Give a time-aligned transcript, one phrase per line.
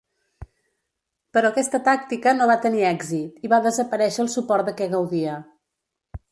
[1.37, 5.41] Però aquesta tàctica no va tenir èxit i va desaparèixer el suport de què gaudia.